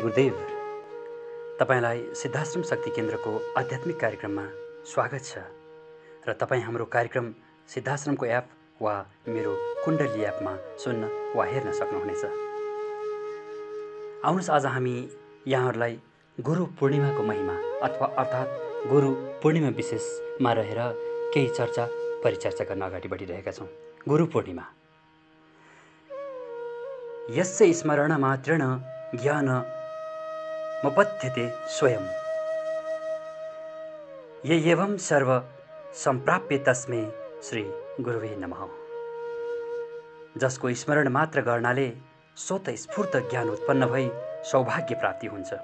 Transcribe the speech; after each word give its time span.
गुरुदेव 0.00 0.34
तपाईँलाई 1.60 2.02
सिद्धाश्रम 2.14 2.62
शक्ति 2.62 2.90
केन्द्रको 2.96 3.30
आध्यात्मिक 3.58 3.96
कार्यक्रममा 4.00 4.42
स्वागत 4.86 5.22
छ 5.24 5.38
र 6.28 6.32
तपाईँ 6.40 6.62
हाम्रो 6.62 6.84
कार्यक्रम 6.94 7.26
सिद्धाश्रमको 7.74 8.26
एप 8.26 8.46
वा 8.82 8.94
मेरो 9.28 9.52
कुण्डली 9.84 10.22
एपमा 10.24 10.52
सुन्न 10.82 11.02
वा 11.36 11.44
हेर्न 11.44 11.72
सक्नुहुनेछ। 11.78 12.24
आउनुहोस् 14.24 14.50
आज 14.56 14.66
हामी 14.66 14.94
यहाँहरूलाई 15.46 15.94
गुरु 16.38 16.66
पूर्णिमाको 16.78 17.22
महिमा 17.30 17.54
अथवा 17.86 18.06
अर्थात् 18.22 18.50
गुरु 18.90 19.10
पूर्णिमा 19.42 19.70
विशेषमा 19.78 20.52
रहेर 20.58 20.80
केही 21.34 21.48
चर्चा 21.58 21.86
परिचर्चा 22.24 22.64
गर्न 22.70 22.82
अगाडि 22.88 23.08
बढिरहेका 23.08 23.52
छौँ। 23.58 23.68
गुरु 24.08 24.26
पूर्णिमा। 24.34 24.64
यस्य 27.38 27.72
स्मरण 27.80 28.12
मात्रेण 28.26 28.62
ज्ञान 29.22 29.48
मपद्यते 30.84 31.52
स्वयं। 31.68 32.04
ये 34.44 34.70
एवं 34.70 34.96
सर्व 34.96 35.42
सम्प्राप्य 35.94 36.58
तस्मै 36.58 37.10
श्री 37.42 37.62
गुरुवे 38.00 38.36
नमः। 38.36 38.68
जसको 40.40 40.74
स्मरण 40.74 41.08
मात्र 41.08 41.40
गर्नाले 41.40 41.92
स्वत 42.36 42.70
स्फूर्त 42.70 43.16
ज्ञान 43.16 43.48
उत्पन्न 43.48 43.86
भई 43.86 44.10
सौभाग्य 44.44 44.94
प्राप्ति 44.94 45.26
हुन्छ। 45.26 45.54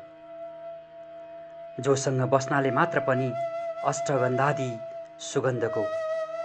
जोसँग 1.81 2.21
बस्नाले 2.21 2.71
मात्र 2.71 3.01
पनि 3.01 3.33
अष्टगन्धादि 3.87 4.79
सुगन्धको 5.21 5.85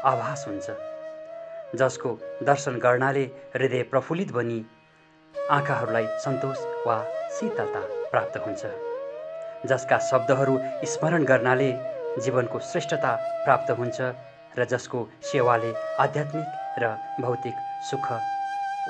आभास 0.10 0.46
हुन्छ। 0.48 0.72
जसको 1.76 2.20
दर्शन 2.44 2.78
गर्नाले 2.78 3.24
हृदय 3.56 3.84
प्रफुल्लित 3.84 4.32
बनी 4.32 4.66
आँखाहरूलाई 5.50 6.08
सन्तोष 6.08 6.88
वा 6.88 7.04
शीतलता 7.30 7.99
प्राप्त 8.12 8.38
हुन्छ 8.46 8.66
जसका 9.70 9.98
शब्दहरू 10.10 10.58
स्मरण 10.92 11.24
गर्नाले 11.32 11.72
जीवनको 12.24 12.60
श्रेष्ठता 12.72 13.12
प्राप्त 13.46 13.72
हुन्छ 13.80 14.00
र 14.58 14.66
जसको 14.66 15.00
सेवाले 15.32 15.72
आध्यात्मिक 16.04 16.80
र 16.82 16.96
भौतिक 17.22 17.56
सुख 17.90 18.08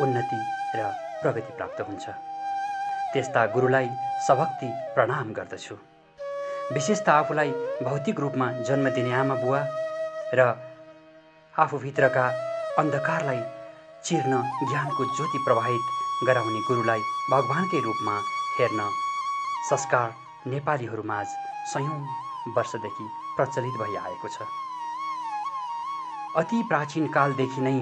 उन्नति 0.01 0.39
र 0.75 0.91
प्रगति 1.21 1.53
प्राप्त 1.57 1.81
हुन्छ। 1.87 2.05
त्यस्ता 3.13 3.45
गुरुलाई 3.55 3.89
सभक्ति 4.27 4.69
प्रणाम 4.95 5.33
गर्दछु। 5.37 5.75
विशेष 6.73 7.01
त 7.01 7.09
आफूलाई 7.09 7.51
भौतिक 7.83 8.19
रूपमा 8.19 8.51
जन्म 8.69 8.89
दिने 8.95 9.13
आमा 9.19 9.35
बुवा 9.43 9.61
र 10.37 10.47
आफूभित्रका 11.53 12.25
अन्धकारलाई 12.79 13.41
चिर्न 14.05 14.33
ज्ञानको 14.63 15.03
ज्योति 15.15 15.39
प्रवाहित 15.45 15.83
गराउने 16.27 16.61
गुरुलाई 16.69 17.01
भगवानकै 17.31 17.79
रूपमा 17.83 18.15
हेर्न 18.57 19.08
संस्कार 19.69 20.13
नेपालीहरूमाझ 20.49 21.25
सयौँ 21.71 21.97
वर्षदेखि 22.55 23.03
प्रचलित 23.37 23.73
भइआएको 23.81 24.27
छ। 24.27 24.47
अति 26.37 26.61
प्राचीन 26.69 27.07
कालदेखि 27.07 27.61
नै 27.61 27.73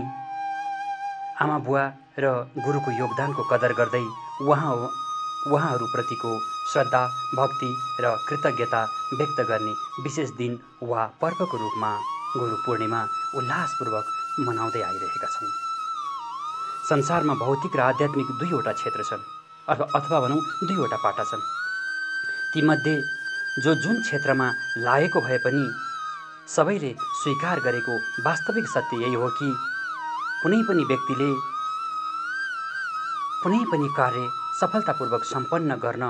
आमा 1.42 1.58
बुवा 1.64 1.84
र 2.20 2.32
गुरुको 2.58 2.92
योगदानको 2.92 3.44
कदर 3.52 3.74
गर्दै 3.80 4.04
उहाँ 4.44 4.74
उहाँहरूप्रतिको 5.48 6.32
श्रद्धा 6.74 7.04
भक्ति 7.36 7.72
र 8.04 8.16
कृतज्ञता 8.28 8.84
व्यक्त 9.14 9.40
गर्ने 9.50 9.74
विशेष 10.04 10.30
दिन 10.38 10.60
वा 10.84 11.06
पर्वको 11.22 11.58
रूपमा 11.58 11.92
गुरु 12.38 12.56
पूर्णिमा 12.66 13.02
उल्लासपूर्वक 13.36 14.06
मनाउँदै 14.40 14.82
आइरहेका 14.82 15.28
छौँ। 15.28 15.52
संसारमा 16.90 17.34
भौतिक 17.46 17.76
र 17.76 17.80
आध्यात्मिक 17.92 18.28
दुईवटा 18.40 18.72
क्षेत्र 18.72 19.04
छन् 19.04 19.24
अथवा 19.68 19.88
अथवा 19.96 20.20
भनौँ 20.20 20.42
दुईवटा 20.68 21.00
पाटा 21.04 21.24
छन्। 21.24 21.56
तीमध्ये 22.53 22.95
जो 23.64 23.73
जुन 23.84 24.02
क्षेत्रमा 24.02 24.48
लागेको 24.78 25.22
भए 25.22 25.38
पनि 25.45 25.66
सबैले 26.48 26.92
स्वीकार 27.22 27.59
गरेको 27.66 27.95
वास्तविक 28.26 28.67
सत्य 28.73 28.98
यही 29.04 29.14
हो 29.14 29.30
कि 29.39 29.49
कुनै 30.44 30.61
पनि 30.67 30.83
व्यक्तिले 30.92 31.30
कुनै 33.44 33.60
पनि 33.72 33.88
कार्य 33.98 34.27
सफलतापूर्वक 34.60 35.23
सम्पन्न 35.32 35.76
गर्न 35.83 36.04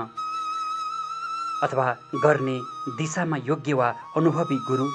अथवा 1.62 1.86
गर्ने 2.24 2.56
दिशामा 2.98 3.36
योग्य 3.46 3.72
वा 3.80 3.88
अनुभवी 4.16 4.58
गुरु 4.68 4.86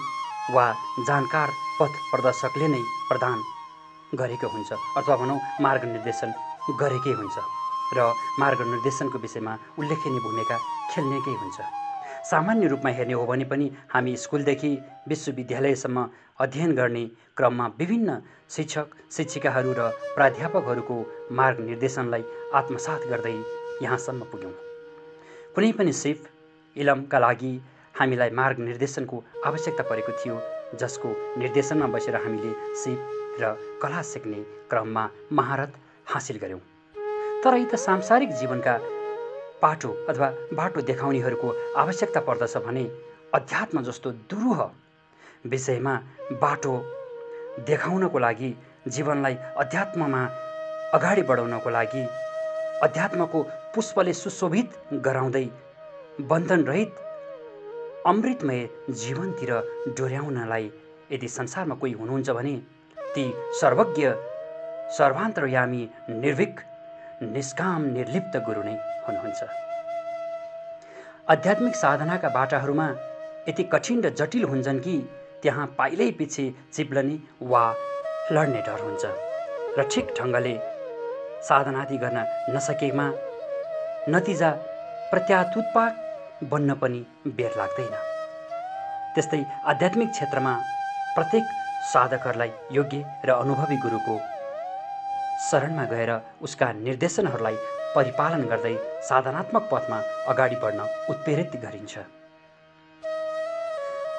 वा 0.55 0.65
जानकार 1.07 1.49
पथ 1.79 1.97
प्रदर्शकले 2.11 2.67
नै 2.67 2.81
प्रदान 3.09 3.43
गरेको 4.13 4.47
हुन्छ 4.53 4.71
अथवा 4.97 5.15
भनौँ 5.15 5.39
मार्गनिर्देशन 5.61 6.33
गरेकै 6.79 7.13
हुन्छ 7.19 7.37
र 7.97 8.07
मार्गनिर्देशनको 8.39 9.17
विषयमा 9.19 9.57
उल्लेखनीय 9.79 10.23
भूमिका 10.27 10.57
खेल्नेकै 10.93 11.35
हुन्छ। 11.41 11.59
सामान्य 12.29 12.67
रूपमा 12.67 12.91
हेर्ने 12.97 13.13
हो 13.13 13.25
भने 13.25 13.45
पनि 13.51 13.65
हामी 13.93 14.15
स्कुलदेखि 14.23 14.71
विश्वविद्यालयसम्म 15.09 15.97
अध्ययन 16.39 16.71
गर्ने 16.75 17.03
क्रममा 17.37 17.65
विभिन्न 17.79 18.09
शिक्षक 18.55 18.87
शिक्षिकाहरू 19.11 19.71
र 19.79 19.89
प्राध्यापकहरूको 20.15 20.95
मार्गनिर्देशनलाई 21.39 22.23
आत्मसात 22.59 23.01
गर्दै 23.11 23.35
यहाँसम्म 23.83 24.21
पुग्यौँ। 24.31 24.55
कुनै 25.55 25.71
पनि 25.77 25.93
सिप 25.93 26.19
इलमका 26.75 27.19
लागि 27.19 27.53
हामीलाई 27.99 28.29
मार्गनिर्देशनको 28.39 29.17
आवश्यकता 29.45 29.83
परेको 29.89 30.11
थियो 30.19 30.35
जसको 30.81 31.09
निर्देशनमा 31.41 31.87
बसेर 31.95 32.15
हामीले 32.23 32.51
सिप 32.81 32.99
र 33.41 33.53
कला 33.81 34.01
सिक्ने 34.13 34.39
क्रममा 34.69 35.03
महारत 35.37 35.71
हासिल 36.13 36.37
गऱ्यौँ 36.43 36.61
तर 37.43 37.53
यी 37.57 37.65
त 37.65 37.75
सांसारिक 37.83 38.31
जीवनका 38.39 38.73
पाटो 39.63 39.89
अथवा 40.09 40.29
बाटो 40.59 40.81
देखाउनेहरूको 40.89 41.53
आवश्यकता 41.81 42.19
पर्दछ 42.27 42.57
भने 42.65 42.83
अध्यात्म 43.35 43.83
जस्तो 43.83 44.11
दुरूह 44.31 44.59
विषयमा 45.51 45.93
बाटो 46.41 46.73
देखाउनको 47.69 48.19
लागि 48.19 48.51
जीवनलाई 48.87 49.35
अध्यात्ममा 49.63 50.21
अगाडि 50.97 51.21
बढाउनको 51.29 51.69
लागि 51.69 52.03
अध्यात्मको 52.83 53.41
पुष्पले 53.75 54.13
सुशोभित 54.13 54.69
गराउँदै 55.05 55.45
बन्धनरहित 56.29 56.91
अमृतमय 58.11 58.67
जीवनतिर 59.01 59.51
डोर्याउनलाई 59.97 60.65
यदि 61.11 61.27
संसारमा 61.37 61.75
कोही 61.81 61.93
हुनुहुन्छ 62.01 62.29
भने 62.37 62.55
ती 62.97 63.23
सर्वज्ञ 63.61 64.09
सर्वान्तरयामी 64.97 65.83
निर्भिक 66.23 66.59
निष्काम 67.21 67.83
निर्लिप्त 67.93 68.37
गुरु 68.45 68.61
नै 68.63 68.75
हुनुहुन्छ। 69.07 69.43
आध्यात्मिक 71.29 71.75
साधनाका 71.75 72.29
बाटाहरूमा 72.29 72.87
यति 73.47 73.63
कठिन 73.73 74.01
र 74.03 74.09
जटिल 74.19 74.43
हुन्छन् 74.43 74.79
कि 74.79 74.95
त्यहाँ 75.43 75.65
पाइलै 75.77 76.09
पछि 76.19 76.45
चिप्लने 76.73 77.17
वा 77.51 77.63
लड्ने 78.31 78.61
डर 78.67 78.79
हुन्छ 78.83 79.03
र 79.77 79.87
ठिक 79.91 80.13
ढङ्गले 80.19 80.55
साधनादि 81.49 81.97
गर्न 81.97 82.19
नसकेमा 82.55 83.07
नतिजा 84.09 84.49
प्रत्यातुत्पाक 85.11 85.93
बन्न 86.51 86.73
पनि 86.81 87.01
बेर 87.37 87.51
लाग्दैन। 87.57 87.95
त्यस्तै 89.15 89.43
आध्यात्मिक 89.71 90.09
क्षेत्रमा 90.11 90.53
प्रत्येक 91.15 91.45
साधकहरूलाई 91.93 92.51
योग्य 92.71 93.03
र 93.25 93.29
अनुभवी 93.33 93.77
गुरुको 93.77 94.15
शरणमा 95.49 95.85
गएर 95.91 96.11
उसका 96.45 96.71
निर्देशनहरूलाई 96.85 97.55
परिपालन 97.95 98.43
गर्दै 98.51 98.75
साधनात्मक 99.09 99.63
पथमा 99.71 99.97
अगाडि 100.31 100.55
बढ्न 100.63 100.79
उत्प्रेरित 101.11 101.55
गरिन्छ। 101.63 101.93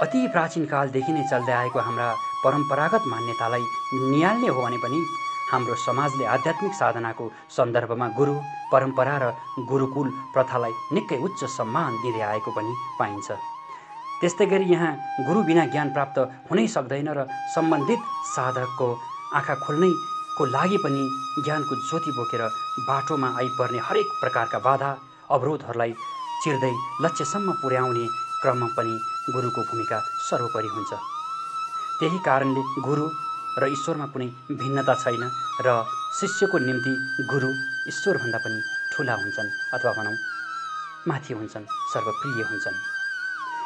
अति 0.05 0.21
प्राचीन 0.35 0.65
कालदेखि 0.73 1.12
नै 1.12 1.23
चल्दै 1.31 1.53
आएको 1.53 1.79
हाम्रा 1.87 2.09
परम्परागत 2.45 3.03
मान्यतालाई 3.12 3.65
निहाल्ने 4.11 4.49
हो 4.49 4.62
भने 4.62 4.79
पनि 4.85 4.99
हाम्रो 5.51 5.75
समाजले 5.87 6.25
आध्यात्मिक 6.35 6.73
साधनाको 6.75 7.25
सन्दर्भमा 7.56 8.09
गुरु 8.19 8.35
परम्परा 8.73 9.17
र 9.23 9.25
गुरुकुल 9.71 10.09
प्रथालाई 10.35 10.73
निकै 10.95 11.19
उच्च 11.27 11.41
सम्मान 11.56 11.93
दिँदै 12.03 12.23
आएको 12.31 12.50
पनि 12.56 12.73
पाइन्छ। 12.99 13.29
त्यस्तै 14.20 14.47
गरी 14.53 14.67
यहाँ 14.73 14.93
गुरु 15.27 15.43
बिना 15.49 15.65
ज्ञान 15.73 15.88
प्राप्त 15.97 16.19
हुनै 16.50 16.67
सक्दैन 16.77 17.09
र 17.19 17.27
सम्बन्धित 17.55 18.00
साधकको 18.35 18.88
आँखा 19.38 19.55
खोल्नैको 20.36 20.44
लागि 20.50 20.76
पनि 20.84 21.02
ज्ञानको 21.44 21.75
ज्योति 21.88 22.10
बोकेर 22.10 22.42
बाटोमा 22.88 23.28
आइपर्ने 23.38 23.78
हरेक 23.86 24.08
प्रकारका 24.20 24.58
बाधा 24.66 24.90
अवरोधहरूलाई 25.31 25.92
चिर्दै 26.42 26.72
लक्ष्यसम्म 27.02 27.52
पुर्याउने 27.62 28.06
क्रममा 28.42 28.69
पनि 28.76 28.94
गुरुको 29.34 29.62
भूमिका 29.70 29.98
सर्वोपरि 30.28 30.69
हुन्छ। 30.75 30.92
त्यही 31.98 32.19
कारणले 32.26 32.62
गुरु 32.86 33.06
र 33.62 33.62
ईश्वरमा 33.76 34.06
कुनै 34.12 34.28
भिन्नता 34.60 34.94
छैन 35.02 35.22
र 35.66 35.69
शिष्यको 36.19 36.58
निम्ति 36.58 36.92
गुरु 37.31 37.50
ईश्वरभन्दा 37.90 38.38
पनि 38.44 38.58
ठुला 38.92 39.14
हुन्छन् 39.14 39.54
अथवा 39.75 39.92
भनौँ 39.98 40.16
माथि 41.08 41.32
हुन्छन् 41.38 41.70
सर्वप्रिय 41.92 42.42
हुन्छन्। 42.50 42.76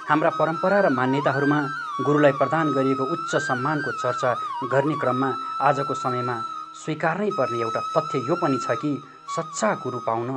हाम्रा 0.09 0.31
परम्परा 0.39 0.79
र 0.85 0.89
मान्यताहरूमा 0.99 1.61
गुरुलाई 2.07 2.33
प्रदान 2.41 2.67
गरिएको 2.77 3.05
उच्च 3.15 3.33
सम्मानको 3.49 3.91
चर्चा 4.03 4.31
गर्ने 4.73 4.95
क्रममा 5.01 5.29
आजको 5.69 5.95
समयमा 5.95 6.37
स्वीकार्नै 6.81 7.31
पर्ने 7.39 7.59
एउटा 7.65 7.81
तथ्य 7.95 8.19
यो 8.29 8.35
पनि 8.43 8.59
छ 8.65 8.67
कि 8.83 8.91
सच्चा 9.37 9.69
गुरु 9.83 9.99
पाउन 10.07 10.31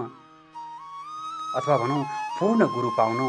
अथवा 1.57 1.75
भनौँ 1.81 2.03
पूर्ण 2.37 2.61
गुरु 2.75 2.89
पाउन 2.97 3.19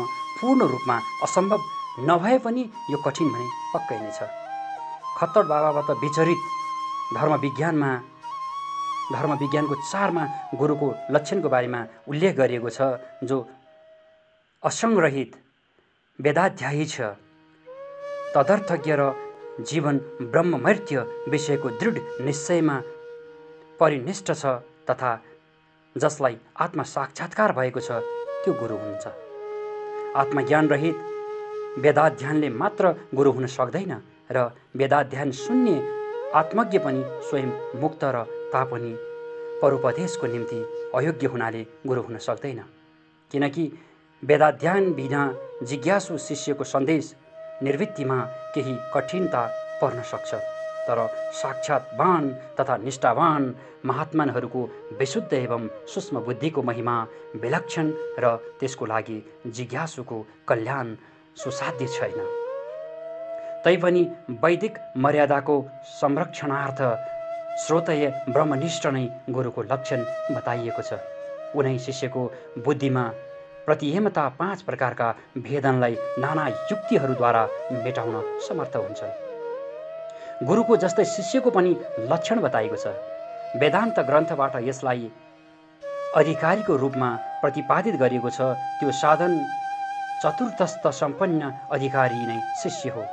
पूर्ण 0.40 0.60
रूपमा 0.72 0.96
असम्भव 1.24 1.60
नभए 2.08 2.38
पनि 2.44 2.62
यो 2.92 2.98
कठिन 3.06 3.28
भने 3.32 3.46
पक्कै 3.74 3.98
नै 4.02 4.12
छ। 4.18 4.20
खत्तड 5.18 5.44
बाबाबाट 5.50 5.88
विचरित 6.02 6.40
धर्म 7.16 7.34
विज्ञानमा 7.44 7.90
धर्म 9.12 9.32
विज्ञानको 9.42 9.74
चारमा 9.90 10.24
गुरुको 10.60 10.88
लक्षणको 11.14 11.48
बारेमा 11.54 11.80
उल्लेख 12.10 12.32
गरिएको 12.40 12.70
छ 12.76 12.80
जो 13.28 13.36
असङ्ग्रहित 14.62 15.30
वेदाध्यायी 16.18 16.86
छ। 16.94 16.96
तदर्थज्ञ 18.34 18.92
र 19.00 19.02
जीवन 19.68 19.96
ब्रह्ममैत्य 20.32 20.96
विषयको 21.32 21.68
दृढ 21.80 21.96
निश्चयमा 22.26 22.76
परिनिष्ठ 23.82 24.30
छ 24.32 24.46
तथा 24.88 25.10
जसलाई 25.96 26.36
आत्मा 26.64 26.82
साक्षात्कार 26.86 27.52
भएको 27.52 27.80
छ 27.80 27.98
त्यो 28.42 28.52
गुरु 28.60 28.76
हुन्छ। 28.82 29.04
आत्मज्ञान 30.16 30.68
रहित 30.68 30.96
वेदाध्यानले 31.78 32.48
मात्र 32.62 32.84
गुरु 33.14 33.30
हुन 33.32 33.46
सक्दैन 33.56 33.92
र 34.30 34.38
वेदाध्यान 34.76 35.30
शून्य 35.32 35.74
आत्मज्ञ 36.34 36.78
पनि 36.78 37.02
स्वयं 37.28 37.50
मुक्त 37.80 38.04
र 38.04 38.22
तापनि 38.54 38.92
परोपदेशको 39.62 40.26
निम्ति 40.26 40.60
अयोग्य 40.94 41.26
हुनाले 41.26 41.66
गुरु 41.86 42.02
हुन 42.02 42.18
सक्दैन। 42.18 42.62
किनकि 43.30 43.64
वेदाध्यान 44.22 44.92
बिना 44.92 45.22
जिज्ञासु 45.62 46.18
शिष्यको 46.28 46.64
सन्देश 46.64 47.14
निर्वृत्तिमा 47.62 48.18
केही 48.54 48.78
कठिनता 48.94 49.42
पर्न 49.82 50.02
सक्छ। 50.02 50.61
तर 50.88 51.06
साक्षात्वान 51.40 52.28
तथा 52.60 52.76
निष्ठावान 52.76 53.54
महात्मानहरूको 53.86 54.62
विशुद्ध 54.98 55.32
एवं 55.34 55.68
सूक्ष्म 55.94 56.20
बुद्धिको 56.26 56.62
महिमा 56.62 56.96
विलक्षण 57.42 57.92
र 58.18 58.36
त्यसको 58.60 58.86
लागि 58.86 59.18
जिज्ञासुको 59.46 60.26
कल्याण 60.48 60.94
सुसाध्य 61.36 61.86
छैन। 61.86 62.20
तैपनि 63.64 64.02
वैदिक 64.42 64.78
मर्यादाको 64.98 65.56
संरक्षणार्थ 66.00 66.82
श्रोतय 67.64 68.06
ब्रह्मनिष्ठ 68.28 68.86
नै 68.86 69.06
गुरुको 69.30 69.62
लक्षण 69.62 70.04
बताइएको 70.34 70.82
छ। 70.82 71.00
उनै 71.56 71.78
शिष्यको 71.78 72.22
बुद्धिमा 72.64 73.04
प्रतिहेमता 73.66 74.28
पाँच 74.38 74.62
प्रकारका 74.62 75.14
भेदनलाई 75.38 75.96
नाना 76.18 76.48
युक्तिहरूद्वारा 76.48 77.48
मेटाउन 77.84 78.16
समर्थ 78.48 78.76
हुन्छ। 78.76 79.21
गुरुको 80.48 80.76
जस्तै 80.82 81.04
शिष्यको 81.06 81.50
पनि 81.50 81.72
लक्षण 82.10 82.40
बताइएको 82.40 82.76
छ। 82.76 82.86
वेदान्त 83.60 83.98
ग्रन्थबाट 84.08 84.54
यसलाई 84.68 85.10
अधिकारीको 86.16 86.76
रूपमा 86.76 87.08
प्रतिपादित 87.42 87.96
गरिएको 88.02 88.30
छ 88.30 88.40
त्यो 88.78 88.92
साधन 89.00 89.32
चतुर्थस्थ 90.22 90.86
सम्पन्न 91.00 91.50
अधिकारी 91.72 92.20
नै 92.26 92.38
शिष्य 92.62 92.90
हो। 92.94 93.04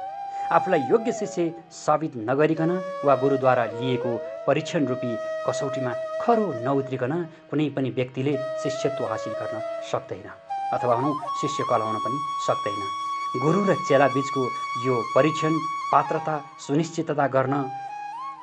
आफूलाई 0.52 0.82
योग्य 0.90 1.12
शिष्य 1.12 1.46
साबित 1.76 2.14
नगरिकन 2.30 2.72
वा 3.06 3.16
गुरुद्वारा 3.24 3.66
लिएको 3.74 4.12
परीक्षण 4.48 4.86
रूपी 4.92 5.12
कसौटीमा 5.48 5.94
खरो 6.22 6.46
नउत्रिकन 6.66 7.14
कुनै 7.52 7.68
पनि 7.76 7.90
व्यक्तिले 7.98 8.34
शिष्यत्व 8.64 9.06
हासिल 9.12 9.34
गर्न 9.42 9.62
सक्दैन 9.92 10.28
अथवा 10.74 10.96
भनौँ 10.96 11.14
शिष्य 11.42 11.70
कलाउन 11.70 12.02
पनि 12.06 12.18
सक्दैन। 12.48 13.09
गुरु 13.38 13.60
र 13.64 13.74
चेला 13.88 14.08
बिचको 14.10 14.44
यो 14.84 14.94
परीक्षण 15.16 15.54
पात्रता 15.92 16.36
सुनिश्चितता 16.60 17.26
गर्न 17.30 17.54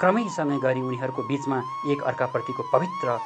क्रमैसँग 0.01 0.53
गरी 0.63 0.81
उनीहरूको 0.81 1.23
बिचमा 1.27 1.59
एक 1.91 2.03
अर्काप्रतिको 2.11 2.63
पवित्र 2.73 3.17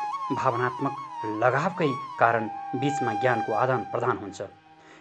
भावनात्मक 0.41 0.95
लगावकै 1.43 1.91
कारण 2.21 2.47
बिचमा 2.81 3.13
ज्ञानको 3.21 3.53
आदान 3.53 3.81
प्रदान 3.93 4.17
हुन्छ। 4.23 4.41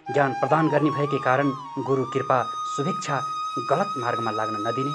ज्ञान 0.08 0.32
प्रदान 0.40 0.68
गर्ने 0.68 0.90
भएकै 0.98 1.20
कारण 1.24 1.48
गुरु 1.88 2.04
कृपा 2.14 2.38
शुभेच्छा 2.76 3.22
गलत 3.70 3.94
मार्गमा 4.04 4.32
लाग्न 4.32 4.56
नदिने 4.68 4.94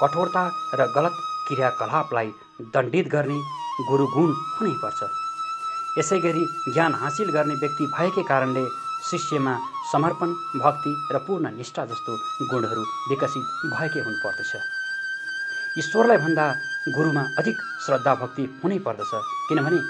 कठोरता 0.00 0.44
र 0.80 0.86
गलत 0.96 1.14
क्रियाकलापलाई 1.48 2.28
दण्डित 2.74 3.08
गर्ने 3.14 3.38
गुरु 3.88 4.06
गुण 4.16 4.30
हुनैपर्छ। 4.56 5.00
यसै 5.98 6.18
गरी 6.24 6.44
ज्ञान 6.72 6.94
हासिल 7.02 7.28
गर्ने 7.36 7.54
व्यक्ति 7.60 7.84
भएकै 7.96 8.24
कारणले 8.32 8.64
शिष्यमा 9.10 9.54
समर्पण 9.92 10.32
भक्ति 10.58 10.92
र 11.12 11.18
पूर्ण 11.26 11.50
निष्ठा 11.56 11.84
जस्तो 11.86 12.12
गुणहरू 12.50 12.82
विकसित 13.10 13.44
भएकै 13.72 14.00
हुनुपर्दछ। 14.00 14.52
ईश्वरलाई 15.78 16.16
भन्दा 16.16 16.46
गुरुमा 16.88 17.22
अधिक 17.38 17.56
श्रद्धा 17.86 18.14
भक्ति 18.14 18.42
हुनै 18.64 18.78
पर्दछ 18.86 19.10
किनभने 19.48 19.80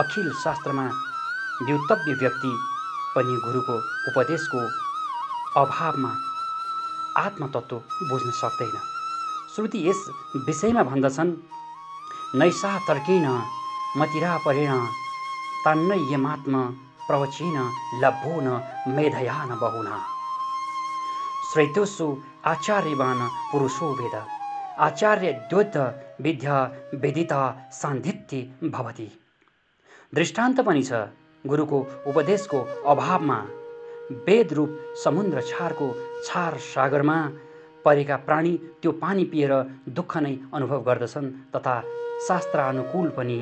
अखिल 0.00 0.30
शास्त्रमा 0.44 0.84
व्युतव्य 1.62 2.12
व्यक्ति 2.22 2.52
पनि 3.14 3.34
गुरुको 3.44 3.76
उपदेशको 4.10 4.60
अभावमा 5.60 6.12
आत्मतत्व 7.18 7.76
बुझ्न 8.10 8.30
सक्दैन। 8.40 8.76
श्रुति 9.54 9.88
यस 9.88 10.00
विषयमा 10.46 10.82
भन्दछन् 10.82 11.32
नैसा 12.38 12.78
तर्किन 12.88 13.26
मतिरा 13.98 14.36
परेण 14.46 14.72
तान्नयमात्म 15.64 16.54
प्रवचिन 17.08 17.56
लभो 18.02 18.40
न 18.40 18.60
मेधया 18.88 19.44
न 19.44 19.58
बहुना। 19.60 19.98
श्रैतोसु 21.52 22.06
आचार्यवान 22.46 23.28
पुरुषो 23.52 23.92
वेद। 23.94 24.14
आचार्य 24.78 25.32
द्योत 25.50 25.76
विद्या 26.20 26.62
वेदिता 26.94 27.70
सान्धित्य 27.72 28.68
भवति। 28.68 29.10
दृष्टान्त 30.14 30.60
पनि 30.60 30.82
छ 30.82 30.92
गुरुको 31.44 31.78
उपदेशको 32.06 32.60
अभावमा। 32.86 33.38
वेदरूप 34.26 34.78
समुद्र 35.04 35.40
छारको 35.40 35.88
छार 36.24 36.56
सागरमा 36.58 37.16
परेका 37.84 38.16
प्राणी 38.16 38.52
त्यो 38.82 38.92
पानी 38.92 39.24
पिएर 39.24 39.52
दुःख 39.88 40.16
नै 40.16 40.34
अनुभव 40.54 40.82
गर्दछन् 40.82 41.30
तथा 41.56 41.80
शास्त्रानुकूल 42.26 43.08
पनि। 43.08 43.38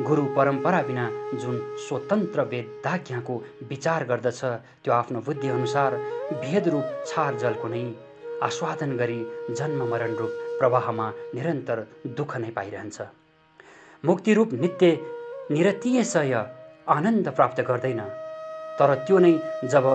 गुरु 0.00 0.24
परम्परा 0.36 0.80
बिना 0.82 1.04
जुन 1.40 1.56
स्वतन्त्र 1.88 2.42
वेदाज्ञाको 2.52 3.34
विचार 3.68 4.04
गर्दछ 4.04 4.40
त्यो 4.84 4.92
आफ्नो 4.92 5.20
बुद्धिअनुसार 5.26 5.94
भेदरूप 6.42 6.86
छार 7.06 7.36
जलको 7.42 7.68
नै 7.68 7.80
आस्वादन 8.48 8.92
गरी 8.96 9.20
जन्म 9.58 9.80
मरण 9.92 10.12
रूप 10.14 10.32
प्रवाहमा 10.58 11.06
निरन्तर 11.34 11.78
दुःख 12.18 12.36
नै 12.36 12.50
पाइरहन्छ। 12.58 12.98
मुक्तिरूप 14.04 14.52
नित्य 14.62 14.92
निरतीयसय 15.56 16.34
आनन्द 16.96 17.28
प्राप्त 17.36 17.60
गर्दैन। 17.68 18.00
तर 18.78 18.94
त्यो 19.06 19.18
नै 19.18 19.32
जब 19.72 19.86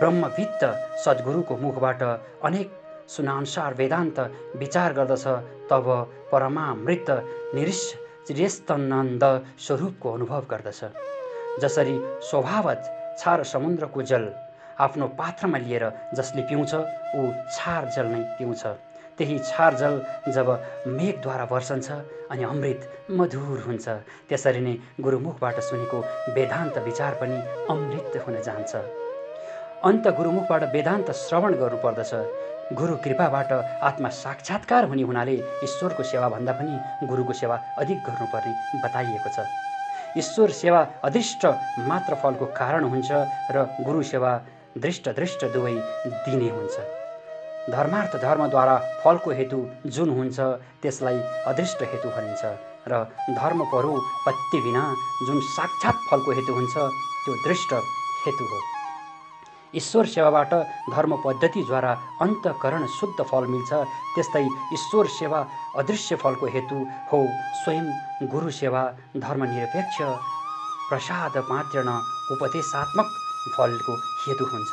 ब्रह्मवित्त 0.00 0.62
सद्गुरुको 1.04 1.56
मुखबाट 1.56 2.02
अनेक 2.48 2.68
सुनानुसार 3.14 3.74
वेदान्त 3.80 4.18
विचार 4.56 4.92
गर्दछ 4.98 5.26
तब 5.70 5.86
परमामृत 6.32 7.10
निरिस्तनन्द 8.30 9.24
स्वरूपको 9.60 10.12
अनुभव 10.12 10.42
गर्दछ। 10.50 10.80
जसरी 11.62 11.96
स्वभावत 12.28 12.82
छार 13.20 13.42
समुद्रको 13.44 14.02
जल 14.02 14.24
आफ्नो 14.80 15.06
पात्रमा 15.18 15.58
लिएर 15.58 15.84
जसले 16.14 16.42
पिउँछ 16.48 16.74
ऊ 16.74 17.22
छार 17.56 17.90
जल 17.96 18.06
नै 18.06 18.22
पिउँछ। 18.38 18.64
त्यही 19.18 19.38
छार 19.48 19.74
जल 19.76 20.00
जब 20.28 20.48
मेघद्वारा 20.88 21.44
वर्षन्छ 21.52 21.90
अनि 22.30 22.44
अमृत 22.44 22.80
मधुर 23.10 23.58
हुन्छ 23.66 23.88
त्यसरी 24.28 24.60
नै 24.60 24.74
गुरुमुखबाट 25.00 25.60
सुनेको 25.60 25.98
वेदान्त 26.34 26.78
विचार 26.78 27.14
पनि 27.20 27.36
अमृत 27.70 28.16
हुन 28.26 28.40
जान्छ। 28.42 28.74
अन्त 29.84 30.08
गुरुमुखबाट 30.18 30.62
वेदान्त 30.74 31.10
श्रवण 31.22 31.54
गर्नुपर्दछ। 31.62 32.12
गुरु 32.72 32.96
कृपाबाट 33.04 33.52
आत्मा 33.84 34.08
साक्षात्कार 34.08 34.84
हुने 34.88 35.02
हुनाले 35.02 35.32
ईश्वरको 35.64 36.02
सेवाभन्दा 36.02 36.52
पनि 36.52 37.06
गुरुको 37.06 37.32
सेवा 37.32 37.56
अधिक 37.78 37.98
गर्नुपर्ने 38.06 38.52
बताइएको 38.84 39.30
छ। 39.36 39.44
ईश्वर 40.18 40.50
सेवा 40.50 40.80
अदृष्ट 41.04 41.46
मात्र 41.88 42.14
फलको 42.22 42.46
कारण 42.56 42.84
हुन्छ 42.88 43.10
र 43.52 43.68
गुरु 43.84 44.02
सेवा 44.02 44.32
दृष्ट 44.78 45.08
दृष्ट 45.20 45.44
दुवै 45.52 45.74
दिने 46.24 46.50
हुन्छ। 46.50 46.76
धर्मार्थ 47.70 48.16
धर्मद्वारा 48.22 48.76
फलको 49.04 49.30
हेतु 49.30 49.58
जुन 49.86 50.10
हुन्छ 50.18 50.40
त्यसलाई 50.82 51.18
अदृष्ट 51.52 51.82
हेतु 51.92 52.08
भनिन्छ 52.16 52.44
र 52.88 53.04
धर्मपरु 53.40 53.92
पत्ति 54.26 54.58
बिना 54.60 54.84
जुन 55.26 55.40
साक्षात् 55.56 56.06
फलको 56.10 56.30
हेतु 56.32 56.52
हुन्छ 56.52 56.74
त्यो 56.76 57.34
दृष्ट 57.48 57.72
हेतु 58.26 58.44
हो। 58.44 58.73
ईश्वर 59.76 60.06
सेवाबाट 60.06 60.52
धर्म 60.94 61.12
पद्धतिद्वारा 61.24 61.92
अन्तकरण 62.22 62.86
शुद्ध 62.98 63.24
फल 63.30 63.44
मिल्छ। 63.52 63.72
त्यस्तै 64.14 64.44
ईश्वर 64.74 65.06
सेवा 65.18 65.40
अदृश्य 65.78 66.16
फलको 66.22 66.46
हेतु 66.54 66.76
हो 67.10 67.20
स्वयं 67.62 67.86
गुरु 68.32 68.50
सेवा 68.60 68.82
धर्मनिरपेक्ष 69.24 69.96
प्रसाद 70.88 71.36
मात्र 71.50 71.82
न 71.86 71.90
उपदेशात्मक 72.32 73.08
फलको 73.56 73.94
हेतु 74.24 74.44
हुन्छ। 74.52 74.72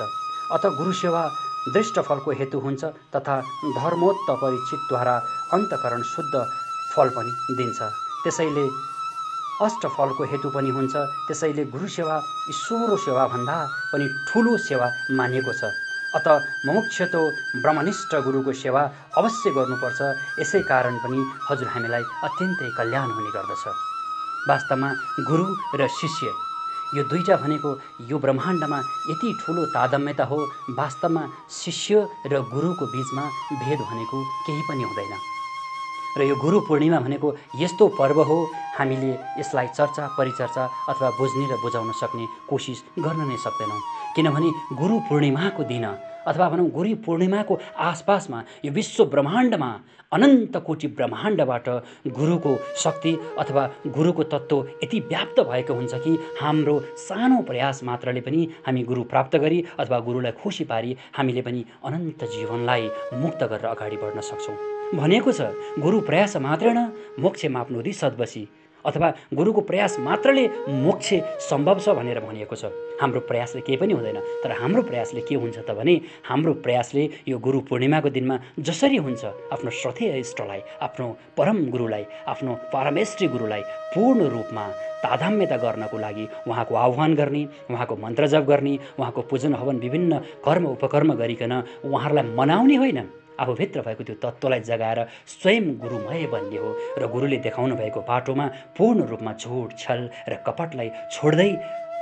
अत 0.55 0.65
गुरु 0.77 0.93
सेवा 1.01 1.23
दृष्टफलको 1.73 2.31
हेतु 2.39 2.59
हुन्छ 2.59 2.83
तथा 3.15 3.35
धर्मोत्त 3.77 4.29
परिचितद्वारा 4.41 5.15
अन्तकरण 5.53 6.01
शुद्ध 6.13 6.33
फल 6.93 7.09
पनि 7.15 7.31
दिन्छ। 7.57 7.79
त्यसैले 8.23 8.65
अष्टफलको 9.61 10.23
हेतु 10.31 10.49
पनि 10.55 10.69
हुन्छ। 10.69 10.95
त्यसैले 11.27 11.63
गुरु 11.73 11.87
सेवा 11.87 12.15
ईश्वरो 12.49 12.97
सेवाभन्दा 13.05 13.57
पनि 13.93 14.05
ठुलो 14.27 14.57
सेवा 14.57 14.87
मानिएको 15.17 15.53
छ। 15.53 15.63
अत 16.17 16.27
मोक्षतो 16.67 17.21
ब्रह्मनिष्ठ 17.63 18.11
गुरुको 18.25 18.51
सेवा 18.51 18.81
अवश्य 19.17 19.49
गर्नुपर्छ। 19.57 19.99
यसै 20.41 20.61
कारण 20.71 20.97
पनि 21.03 21.19
हजुर 21.47 21.67
हामीलाई 21.73 22.03
अत्यन्तै 22.27 22.69
कल्याण 22.77 23.09
हुने 23.15 23.31
गर्दछ। 23.31 23.65
वास्तवमा 24.49 24.89
गुरु 25.29 25.45
र 25.79 25.87
शिष्य 25.87 26.27
यो 26.95 27.03
दुईवटा 27.07 27.35
भनेको 27.39 27.69
यो 28.09 28.17
ब्रह्माण्डमा 28.19 28.79
यति 29.09 29.29
ठुलो 29.39 29.65
तादम्यता 29.71 30.25
हो 30.27 30.37
वास्तवमा 30.75 31.23
शिष्य 31.63 31.93
र 32.27 32.41
गुरुको 32.51 32.85
बिचमा 32.91 33.23
भेद 33.63 33.79
भनेको 33.89 34.17
केही 34.45 34.61
पनि 34.67 34.83
हुँदैन। 34.83 35.13
र 36.17 36.21
यो 36.23 36.35
गुरु 36.35 36.59
पूर्णिमा 36.67 36.99
भनेको 36.99 37.35
यस्तो 37.61 37.87
पर्व 37.99 38.21
हो 38.29 38.37
हामीले 38.77 39.11
यसलाई 39.39 39.67
चर्चा 39.77 40.07
परिचर्चा 40.17 40.63
अथवा 40.89 41.09
बुझ्ने 41.19 41.45
र 41.51 41.57
बुझाउन 41.63 41.91
सक्ने 42.01 42.25
कोसिस 42.49 42.79
गर्न 42.99 43.21
नै 43.29 43.37
सक्दैनौँ। 43.45 43.81
किनभने 44.15 44.49
गुरु 44.75 44.99
पूर्णिमाको 45.09 45.63
दिन 45.63 45.85
अथवा 46.27 46.49
भनौँ 46.49 46.69
गुरु 46.69 46.95
पूर्णिमाको 47.05 47.59
आसपासमा 47.79 48.43
यो 48.65 48.71
विश्व 48.71 49.05
ब्रह्माण्डमा 49.05 49.71
अनन्त 50.13 50.57
कोटि 50.67 50.87
ब्रह्माण्डबाट 50.97 51.67
गुरुको 52.17 52.55
शक्ति 52.83 53.13
अथवा 53.39 53.63
गुरुको 53.87 54.23
तत्त्व 54.33 54.57
यति 54.83 54.99
व्याप्त 55.09 55.39
भएको 55.49 55.73
हुन्छ 55.73 55.93
कि 56.03 56.17
हाम्रो 56.41 56.79
सानो 57.05 57.41
प्रयास 57.47 57.83
मात्रले 57.83 58.21
पनि 58.21 58.47
हामी 58.67 58.83
गुरु 58.83 59.03
प्राप्त 59.13 59.35
गरी 59.37 59.63
अथवा 59.79 59.99
गुरुलाई 60.09 60.31
खुसी 60.43 60.63
पारी 60.67 60.95
हामीले 61.17 61.41
पनि 61.41 61.65
अनन्त 61.85 62.23
जीवनलाई 62.35 62.89
मुक्त 63.23 63.43
गरेर 63.43 63.65
अगाडि 63.65 63.97
बढ्न 64.03 64.21
सक्छौँ। 64.21 64.80
भनेको 64.95 65.31
छ 65.31 65.41
गुरु 65.79 65.99
प्रयास 66.01 66.35
मात्र 66.37 66.73
न 66.73 66.91
मोक्ष 67.19 67.45
माप्नु 67.47 67.91
सद्बसी। 67.93 68.47
अथवा 68.85 69.07
गुरुको 69.33 69.61
प्रयास 69.61 69.95
मात्रले 69.99 70.43
मोक्ष 70.67 71.13
सम्भव 71.47 71.79
छ 71.79 71.89
भनेर 71.95 72.19
भनिएको 72.19 72.55
छ। 72.55 72.65
हाम्रो 73.01 73.19
प्रयासले 73.29 73.61
केही 73.61 73.77
पनि 73.77 73.93
हुँदैन। 73.93 74.17
तर 74.43 74.51
हाम्रो 74.51 74.81
प्रयासले 74.83 75.21
के 75.21 75.35
हुन्छ 75.35 75.57
त 75.63 75.71
भने 75.77 75.95
हाम्रो 76.27 76.53
प्रयासले 76.65 77.03
यो 77.27 77.37
गुरु 77.39 77.59
पूर्णिमाको 77.69 78.09
दिनमा 78.09 78.39
जसरी 78.59 78.97
हुन्छ 78.97 79.23
आफ्नो 79.53 79.69
श्रद्धेय 79.69 80.19
इष्टलाई 80.19 80.61
आफ्नो 80.81 81.07
परम 81.37 81.57
गुरुलाई 81.71 82.03
आफ्नो 82.27 82.51
परमेश्वरी 82.73 83.27
गुरुलाई 83.31 83.61
पूर्ण 83.95 84.19
रूपमा 84.33 84.65
तादाम्यता 85.05 85.57
गर्नको 85.63 85.97
लागि 85.97 86.25
उहाँको 86.49 86.75
आह्वान 86.75 87.15
गर्ने 87.15 87.43
उहाँको 87.69 87.95
मन्त्र 87.95 88.27
जप 88.33 88.43
गर्ने 88.49 88.73
उहाँको 88.99 89.21
पूजन 89.29 89.53
हवन 89.61 89.77
विभिन्न 89.79 90.19
कर्म 90.45 90.65
उपकर्म 90.75 91.13
गरिकन 91.21 91.53
उहाँहरूलाई 91.85 92.35
मनाउने 92.35 92.75
होइन। 92.75 93.01
आफूभित्र 93.39 93.81
भएको 93.87 94.03
त्यो 94.03 94.15
तत्त्वलाई 94.23 94.59
जगाएर 94.71 94.99
स्वयं 95.33 95.65
गुरुमय 95.83 96.25
बन्ने 96.33 96.57
हो 96.57 96.69
र 96.99 97.07
गुरुले 97.13 97.37
देखाउनु 97.47 97.75
भएको 97.75 98.01
बाटोमा 98.09 98.45
पूर्ण 98.77 99.07
रूपमा 99.11 99.33
झुट 99.33 99.77
छल 99.77 100.09
र 100.29 100.35
कपटलाई 100.47 100.89
छोड्दै 101.11 101.51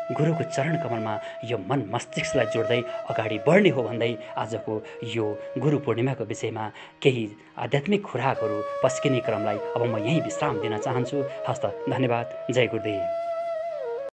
गुरुको 0.09 0.43
चरण 0.43 0.75
कमलमा 0.81 1.13
यो 1.45 1.57
मन 1.69 1.81
मस्तिष्कलाई 1.93 2.45
जोड्दै 2.53 2.79
अगाडि 3.13 3.37
बढ्ने 3.45 3.69
हो 3.77 3.83
भन्दै 3.83 4.11
आजको 4.41 4.73
यो 5.15 5.25
गुरु 5.61 5.77
पूर्णिमाको 5.85 6.25
विषयमा 6.25 6.65
केही 7.03 7.25
आध्यात्मिक 7.65 8.01
खुराकहरू 8.09 8.57
पस्किने 8.83 9.19
क्रमलाई 9.29 9.57
अब 9.75 9.85
म 9.85 10.01
यहीँ 10.01 10.21
विश्राम 10.25 10.59
दिन 10.65 10.77
चाहन्छु। 10.81 11.23
हस्त 11.49 11.65
धन्यवाद। 11.89 12.37
जय 12.51 12.67
गुरुदेव। 12.73 13.18